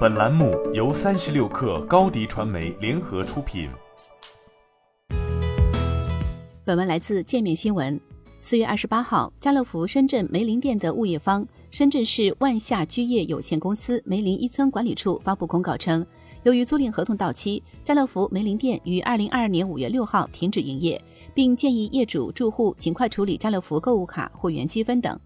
[0.00, 3.70] 本栏目由三十六氪高低传媒联合出品。
[6.64, 7.98] 本文来自界面新闻。
[8.40, 16.04] 四月二十八号，家乐福深圳梅林店的物业方深圳市万夏居业有限公司梅林一村管理处发布公告称，
[16.42, 21.02] 由于租赁合同到期，家乐福梅林店于二零二二年五月六号停止营业，
[21.32, 25.18] 并建议业主住户尽快处理家乐福购物卡会员积分等。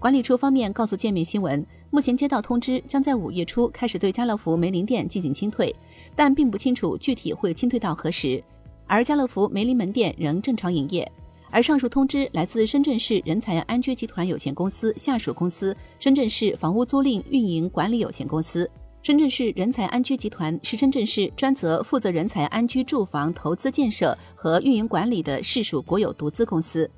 [0.00, 5.74] 管理处方面告诉界面新闻，目前接到通知，将在五月初开始对家乐福梅林店进行清退，
[6.14, 8.40] 但并不清楚具体会清退到何时。
[8.86, 11.10] 而家乐福梅林门店仍正常营业。
[11.50, 18.70] 而上述通知来自深圳市人才安居集团有限公司下属公司深圳市房屋租赁运营管理有限公司。
[19.02, 26.88] 深圳市人才安居集团是深圳市专责负责人才安居住房投资建设和运营管理的市属国有独资公司。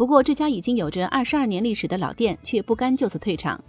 [0.00, 3.62] 不过，这家已经有着二十二年历史的老店却不甘就此退场。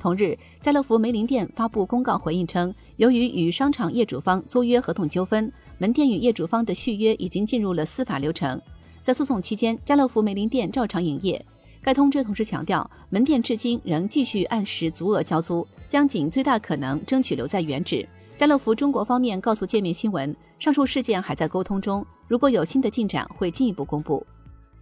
[0.00, 8.60] 同日，家乐福梅林店发布公告回应称，由于与商场业主方租约合同纠纷，门店与业主方的续约已经进入了司法流程。
[9.00, 11.40] 在诉讼期间，家乐福梅林店照常营业。
[11.80, 18.04] 该通知同时强调，门店至今仍继续按时足额交租，将尽最大可能争取留在原址。
[18.36, 24.26] 家乐福中国方面告诉界面新闻，上述事件还在沟通中，如果有新的进展，会进一步公布。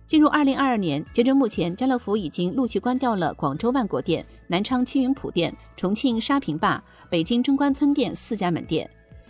[0.07, 8.89] 进入二零二二年，截至目前，家乐福已经陆续关掉了广州万国店、南昌青云浦店、重庆沙坪坝、北京中关村店四家门店。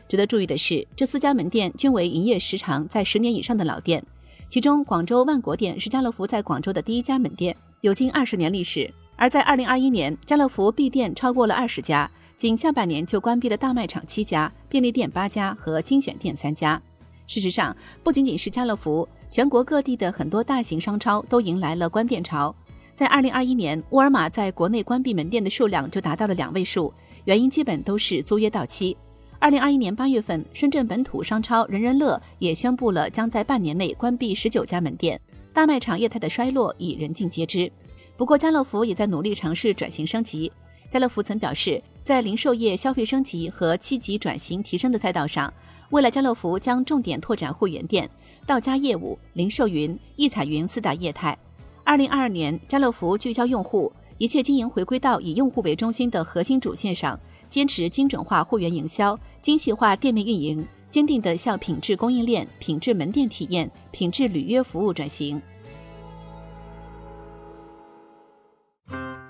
[0.09, 4.05] 值得注意的是，这四家门店均为营业时长在十年以上的老店。
[4.49, 8.93] 其中，广州万国店是家乐福在广州的第一家门店，有近二十年历史。
[9.17, 16.83] 而在二零二一年，家乐福闭店超过了二十家，仅下半年就关闭了大卖场七家、便利店八家和精选店三家。
[17.27, 22.55] 事实上，不仅仅是家乐福，全国各地的很多大型商超都迎来了关店潮。
[22.95, 28.97] 在二零二一年，沃尔玛在国内关闭门店的数量就达到了两位数，原因基本都是租约到期。
[29.41, 35.21] 二零二一年八月份，深圳本土商超人人乐也宣布了将在半年内关闭十九家门店。
[35.53, 37.69] 大卖场业态的衰落已人尽皆知。
[38.17, 40.53] 不过，家乐福也在努力尝试转型升级。
[40.89, 45.51] 家乐福曾表示，在零售业消费升级和七级转型提升的赛道上，
[45.89, 48.09] 未来家乐福将重点拓展会员店、
[48.47, 51.37] 到家业务、零售云、易彩云四大业态。
[51.83, 57.19] 二零二二年，家乐福聚焦用户，一切经营回归到以用户为中心的核心主线上。
[57.49, 65.41] 坚持精准化会员营销、精细化店面运营，坚定地向品质供应链、品质门店体验、品质履约服务转型。